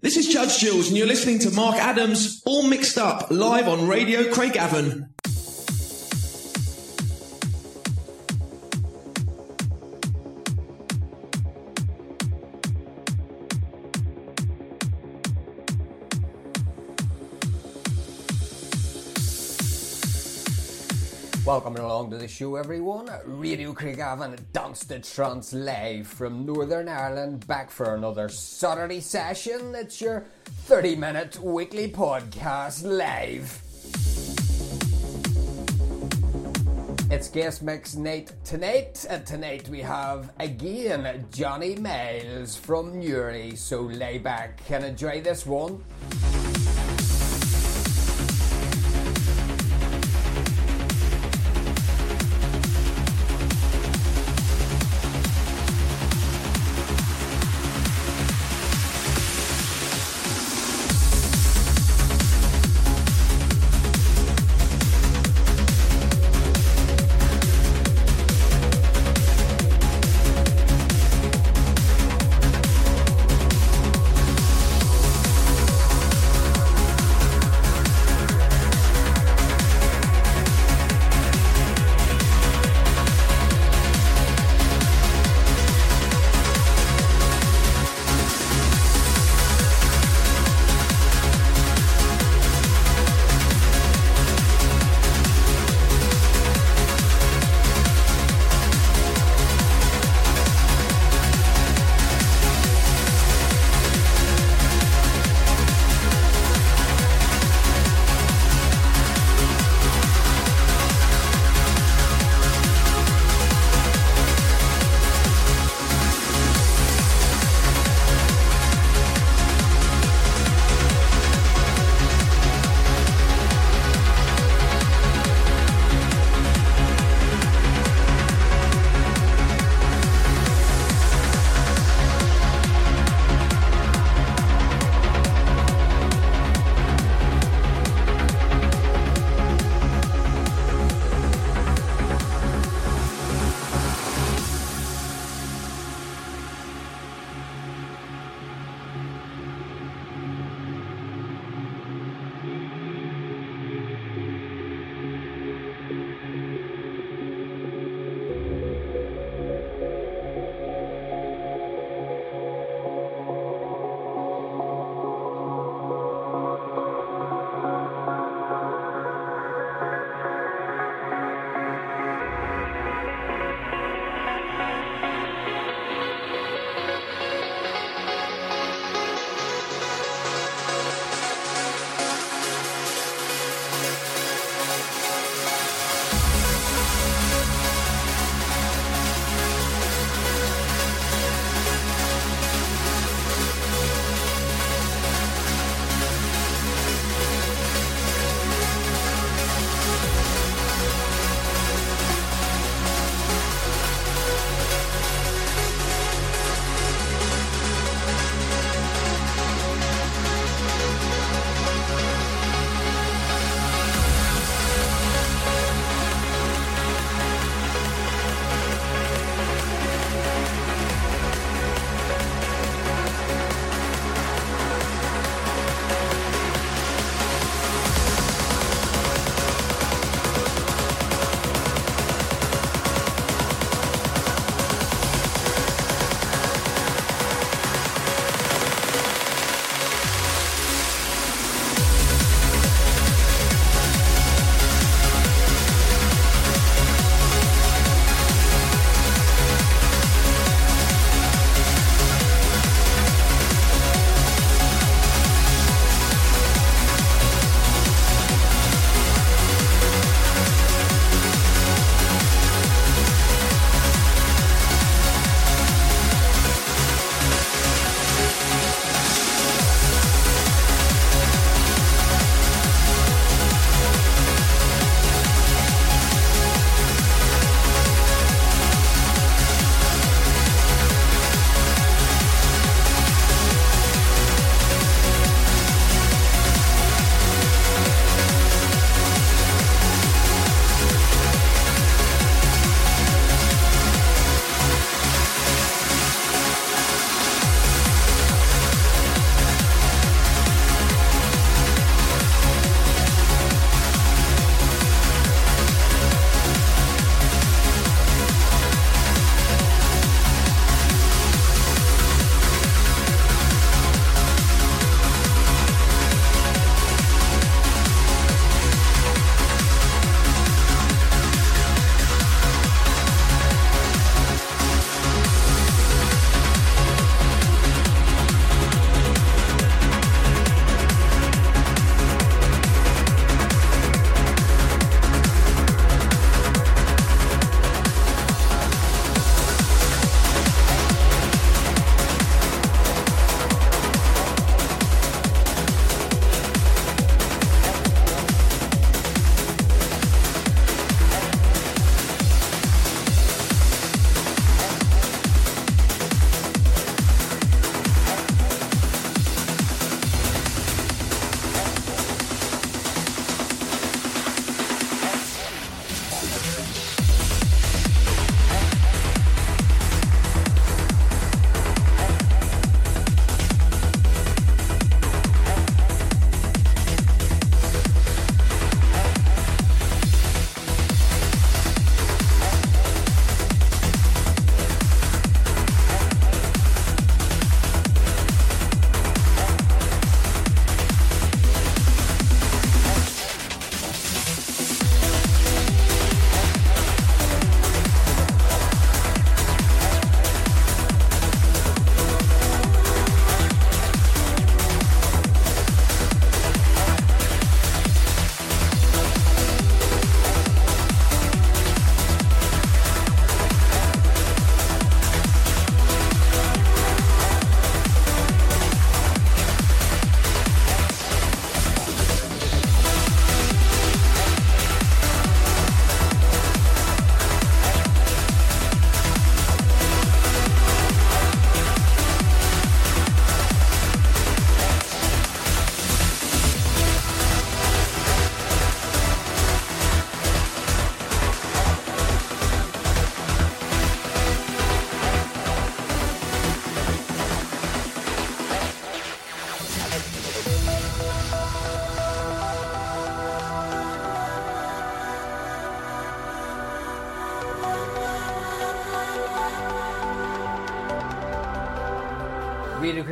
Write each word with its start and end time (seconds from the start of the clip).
This 0.00 0.16
is 0.16 0.28
Judge 0.28 0.58
Jules, 0.58 0.86
and 0.86 0.96
you're 0.96 1.08
listening 1.08 1.40
to 1.40 1.50
Mark 1.50 1.74
Adams, 1.74 2.40
all 2.46 2.62
mixed 2.62 2.98
up, 2.98 3.32
live 3.32 3.66
on 3.66 3.88
Radio 3.88 4.32
Craigavon. 4.32 5.08
Welcome 21.48 21.76
along 21.76 22.10
to 22.10 22.18
the 22.18 22.28
show, 22.28 22.56
everyone. 22.56 23.08
Radio 23.24 23.72
Dance 23.72 24.84
the 24.84 24.98
Trance 24.98 25.54
live 25.54 26.06
from 26.06 26.44
Northern 26.44 26.90
Ireland, 26.90 27.46
back 27.46 27.70
for 27.70 27.94
another 27.94 28.28
Saturday 28.28 29.00
session. 29.00 29.74
It's 29.74 29.98
your 29.98 30.26
30 30.66 30.96
minute 30.96 31.40
weekly 31.40 31.90
podcast 31.90 32.84
live. 32.84 33.62
It's 37.10 37.30
guest 37.30 37.62
mix 37.62 37.96
night 37.96 38.30
tonight, 38.44 39.06
and 39.08 39.24
tonight 39.24 39.70
we 39.70 39.80
have 39.80 40.30
again 40.40 41.26
Johnny 41.32 41.76
Myles 41.76 42.56
from 42.56 43.00
Newry. 43.00 43.56
So 43.56 43.80
lay 43.80 44.18
back 44.18 44.60
and 44.70 44.84
enjoy 44.84 45.22
this 45.22 45.46
one. 45.46 45.82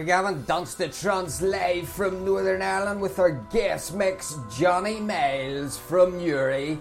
Craigavon, 0.06 0.46
Dance 0.46 0.74
the 0.74 0.86
Trance 0.86 1.42
live 1.42 1.88
from 1.88 2.24
Northern 2.24 2.62
Ireland 2.62 3.00
with 3.00 3.18
our 3.18 3.32
guest 3.32 3.92
mix, 3.92 4.36
Johnny 4.56 5.00
Myles 5.00 5.78
from 5.78 6.18
Newry. 6.18 6.80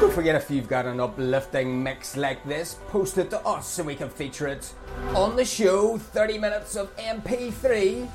Don't 0.00 0.12
forget 0.12 0.36
if 0.36 0.48
you've 0.48 0.68
got 0.68 0.86
an 0.86 1.00
uplifting 1.00 1.82
mix 1.82 2.16
like 2.16 2.44
this, 2.44 2.76
post 2.90 3.18
it 3.18 3.30
to 3.30 3.40
us 3.40 3.66
so 3.66 3.82
we 3.82 3.96
can 3.96 4.08
feature 4.08 4.46
it 4.46 4.72
on 5.16 5.34
the 5.34 5.44
show. 5.44 5.98
30 5.98 6.38
minutes 6.38 6.76
of 6.76 6.96
MP3. 6.96 8.06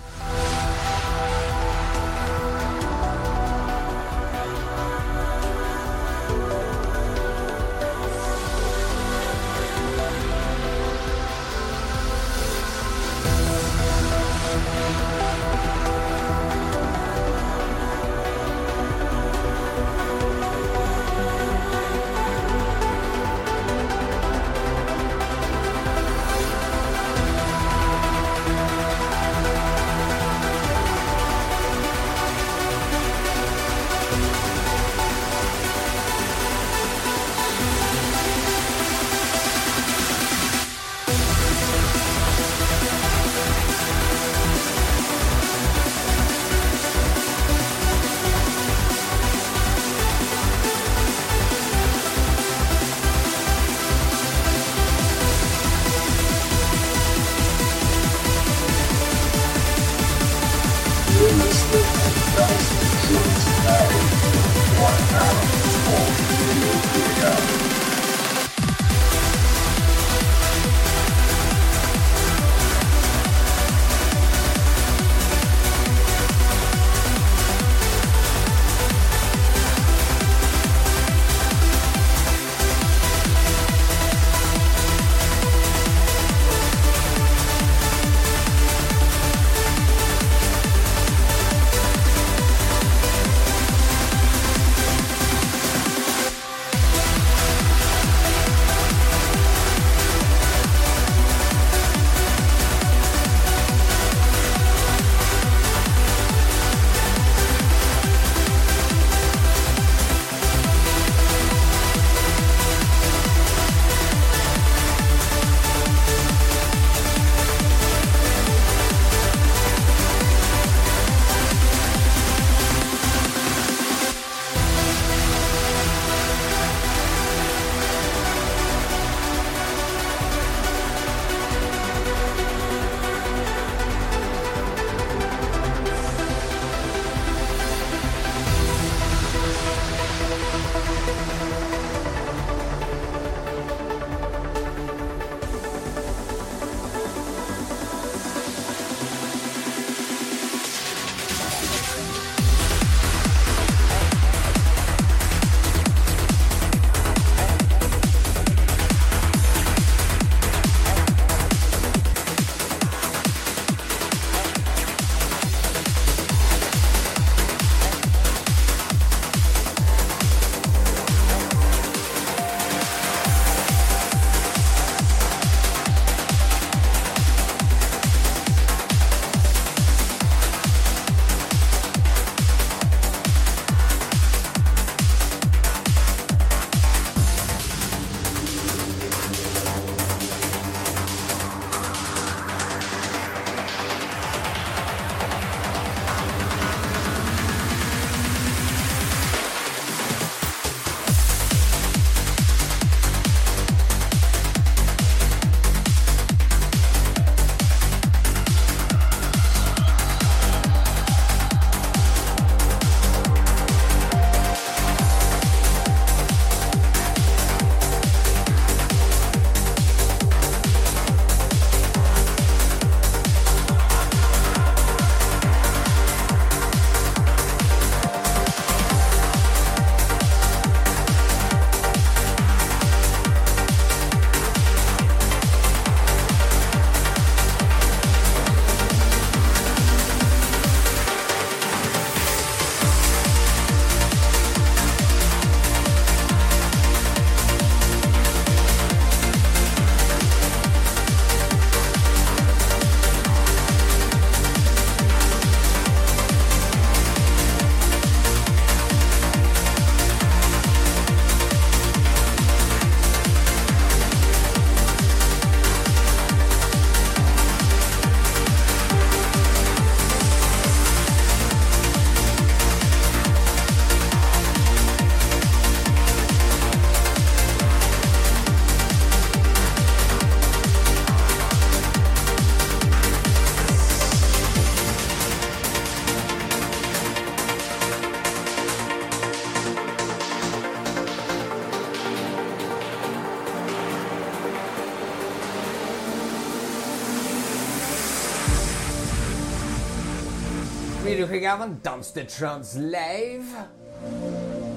Radio 301.53 301.67
Craigavon, 301.67 301.81
Dance 301.83 302.11
the 302.11 302.23
Trance 302.23 302.75
Live. 302.77 303.47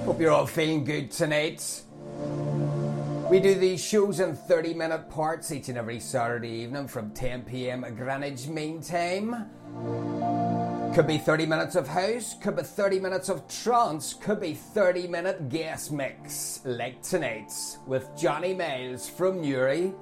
Hope 0.05 0.21
you're 0.21 0.33
all 0.33 0.47
feeling 0.47 0.85
good 0.85 1.11
tonight. 1.11 1.83
We 3.31 3.41
do 3.41 3.55
these 3.55 3.83
shows 3.83 4.21
in 4.21 4.37
30 4.37 4.75
minute 4.75 5.11
parts 5.11 5.51
each 5.51 5.69
and 5.69 5.79
every 5.79 6.01
Saturday 6.01 6.51
evening 6.51 6.87
from 6.89 7.11
10 7.11 7.43
pm 7.43 7.83
Greenwich 7.97 8.49
Mean 8.49 8.81
Time. 8.83 9.51
Could 10.95 11.07
be 11.07 11.19
30 11.19 11.47
minutes 11.47 11.77
of 11.77 11.89
house, 11.89 12.35
could 12.41 12.57
be 12.57 12.63
30 12.63 13.01
minutes 13.01 13.29
of 13.29 13.47
trance, 13.49 14.15
could 14.15 14.41
be 14.41 14.55
30 14.55 15.09
minute 15.09 15.49
guest 15.49 15.93
mix 15.93 16.61
like 16.65 17.03
tonight's 17.03 17.79
with 17.87 18.09
Johnny 18.17 18.55
Myles 18.55 19.09
from 19.09 19.41
Newry. 19.41 19.93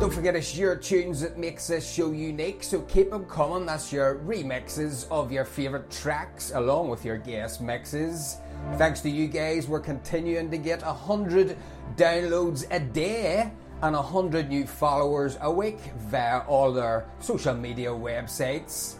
Don't 0.00 0.12
forget 0.12 0.36
it's 0.36 0.56
your 0.56 0.76
tunes 0.76 1.20
that 1.22 1.38
makes 1.38 1.66
this 1.66 1.92
show 1.92 2.12
unique, 2.12 2.62
so 2.62 2.82
keep 2.82 3.10
them 3.10 3.24
coming. 3.24 3.66
That's 3.66 3.92
your 3.92 4.20
remixes 4.20 5.08
of 5.10 5.32
your 5.32 5.44
favourite 5.44 5.90
tracks 5.90 6.52
along 6.54 6.88
with 6.88 7.04
your 7.04 7.18
guest 7.18 7.60
mixes. 7.60 8.36
Thanks 8.76 9.00
to 9.00 9.10
you 9.10 9.26
guys, 9.26 9.66
we're 9.66 9.80
continuing 9.80 10.52
to 10.52 10.56
get 10.56 10.82
100 10.82 11.56
downloads 11.96 12.64
a 12.70 12.78
day 12.78 13.50
and 13.82 13.96
100 13.96 14.48
new 14.48 14.68
followers 14.68 15.36
a 15.40 15.50
week 15.50 15.80
via 15.96 16.42
all 16.46 16.72
their 16.72 17.08
social 17.18 17.54
media 17.54 17.90
websites. 17.90 18.98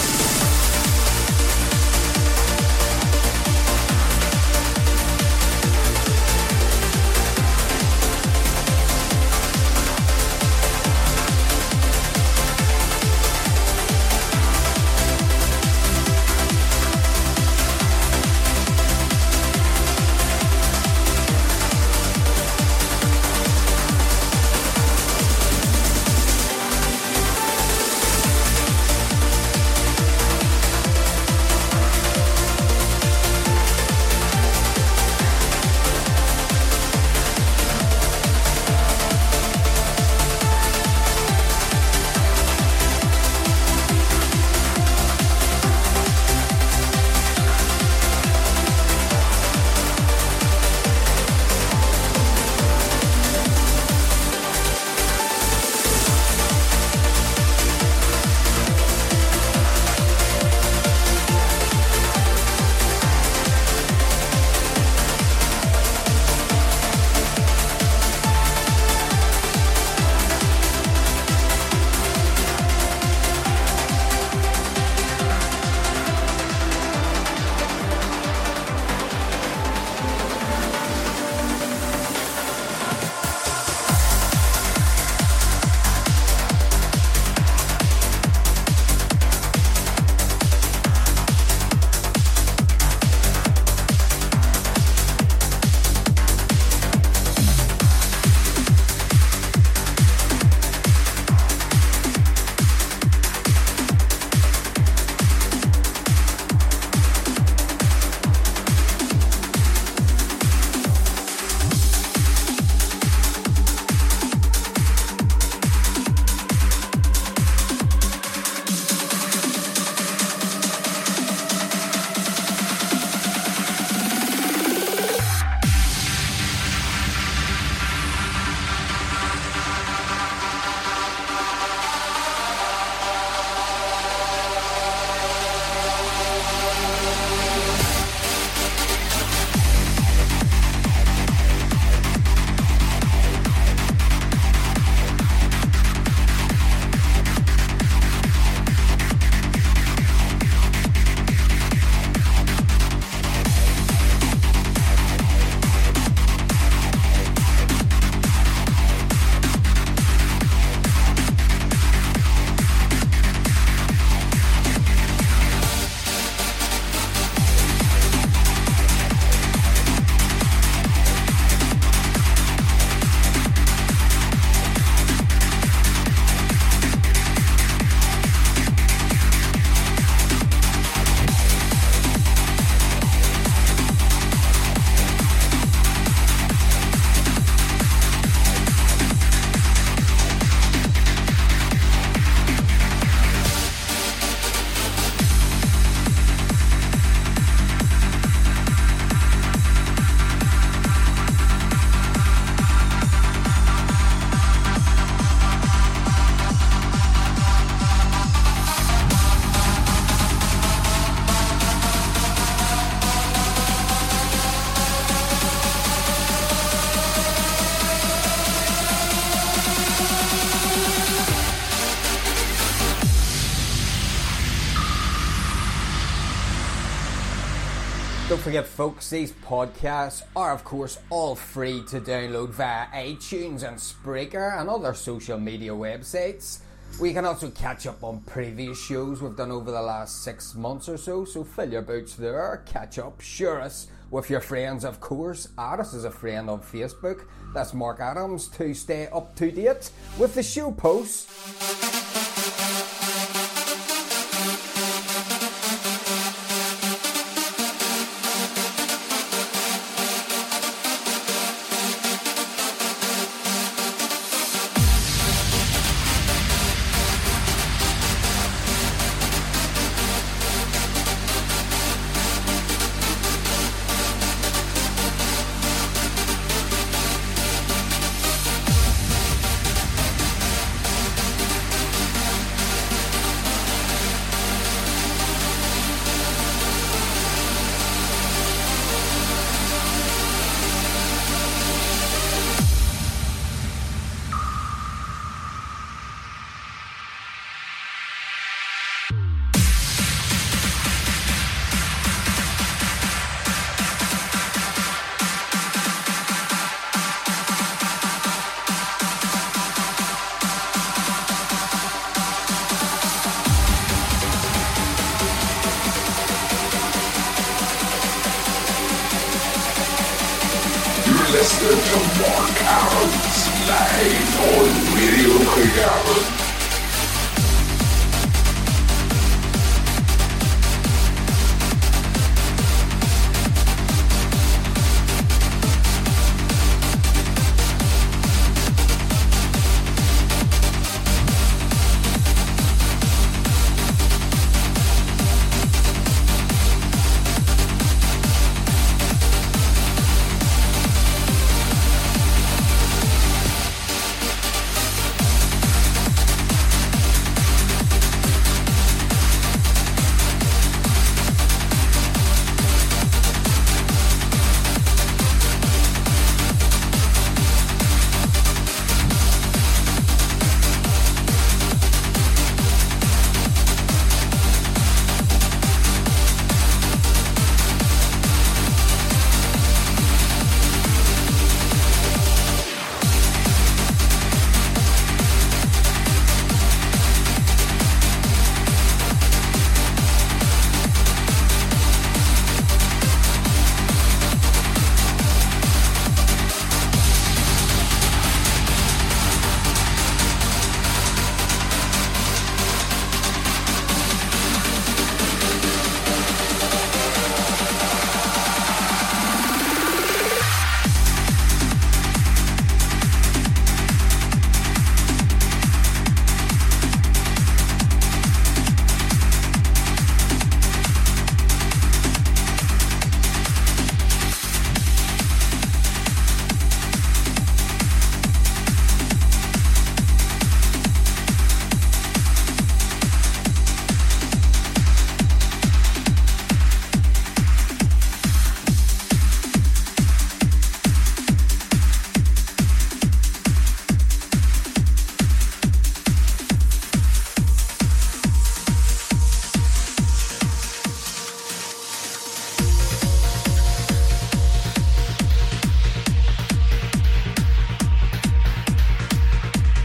forget, 228.36 228.64
folks, 228.64 229.10
these 229.10 229.32
podcasts 229.32 230.22
are, 230.36 230.52
of 230.52 230.62
course, 230.62 231.00
all 231.10 231.34
free 231.34 231.82
to 231.88 232.00
download 232.00 232.50
via 232.50 232.86
iTunes 232.94 233.66
and 233.66 233.76
Spreaker 233.76 234.56
and 234.60 234.70
other 234.70 234.94
social 234.94 235.36
media 235.36 235.72
websites. 235.72 236.60
We 237.00 237.12
can 237.12 237.24
also 237.24 237.50
catch 237.50 237.88
up 237.88 238.04
on 238.04 238.20
previous 238.20 238.80
shows 238.80 239.20
we've 239.20 239.34
done 239.34 239.50
over 239.50 239.72
the 239.72 239.82
last 239.82 240.22
six 240.22 240.54
months 240.54 240.88
or 240.88 240.96
so, 240.96 241.24
so 241.24 241.42
fill 241.42 241.72
your 241.72 241.82
boots 241.82 242.14
there, 242.14 242.62
catch 242.66 243.00
up, 243.00 243.20
share 243.20 243.60
us 243.60 243.88
with 244.12 244.30
your 244.30 244.40
friends, 244.40 244.84
of 244.84 245.00
course. 245.00 245.48
Add 245.58 245.80
us 245.80 245.92
as 245.92 246.04
a 246.04 246.10
friend 246.12 246.48
on 246.48 246.60
Facebook. 246.60 247.24
That's 247.52 247.74
Mark 247.74 247.98
Adams 247.98 248.46
to 248.58 248.74
stay 248.74 249.08
up 249.08 249.34
to 249.36 249.50
date 249.50 249.90
with 250.18 250.36
the 250.36 250.42
show 250.44 250.70
posts. 250.70 251.99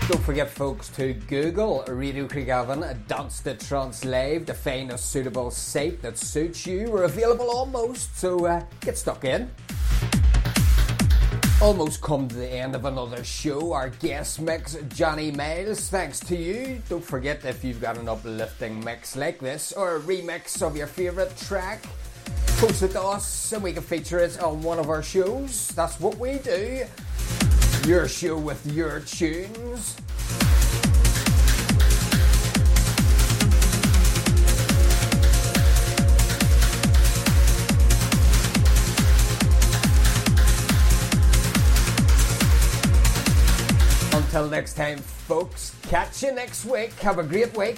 Forget, 0.06 0.50
folks, 0.50 0.90
to 0.90 1.14
Google 1.14 1.84
Radio 1.88 2.28
Craigavon 2.28 3.08
Dance 3.08 3.42
the 3.42 3.54
Trance 3.54 4.06
Live 4.06 4.46
to 4.46 4.54
find 4.54 4.92
a 4.92 4.98
suitable 4.98 5.52
site 5.52 6.02
that 6.02 6.18
suits 6.18 6.66
you. 6.66 6.90
We're 6.90 7.04
available 7.04 7.50
almost, 7.50 8.18
so 8.18 8.46
uh, 8.46 8.64
get 8.82 8.98
stuck 8.98 9.24
in. 9.24 9.52
Almost 11.62 12.02
come 12.02 12.28
to 12.28 12.36
the 12.36 12.48
end 12.48 12.76
of 12.76 12.86
another 12.86 13.24
show. 13.24 13.74
Our 13.74 13.90
guest 13.90 14.42
mix, 14.42 14.76
Johnny 14.90 15.32
Myles. 15.32 15.90
Thanks 15.90 16.20
to 16.22 16.36
you. 16.36 16.82
Don't 16.90 17.04
forget 17.04 17.46
if 17.46 17.64
you've 17.64 17.82
got 17.82 17.98
an 17.98 18.10
uplifting 18.10 18.84
mix 18.84 19.16
like 19.16 19.40
this 19.40 19.74
or 19.74 19.98
a 19.98 20.00
remix 20.00 20.62
of 20.62 20.76
your 20.76 20.88
favourite 20.88 21.36
track, 21.38 21.84
post 22.58 22.84
it 22.84 22.92
to 22.92 23.02
us 23.02 23.52
and 23.54 23.64
we 23.64 23.74
can 23.74 23.84
feature 23.84 24.20
it 24.20 24.42
on 24.42 24.62
one 24.62 24.80
of 24.80 24.90
our 24.90 25.04
shows. 25.04 25.70
That's 25.70 26.00
what 26.00 26.18
we 26.18 26.40
do. 26.40 26.86
Your 27.86 28.08
show 28.08 28.36
with 28.36 28.66
your 28.74 29.00
tunes. 29.02 29.96
Until 44.14 44.50
next 44.50 44.74
time, 44.74 44.98
folks, 44.98 45.76
catch 45.84 46.24
you 46.24 46.34
next 46.34 46.66
week. 46.66 46.92
Have 47.02 47.20
a 47.20 47.24
great 47.24 47.56
week. 47.56 47.78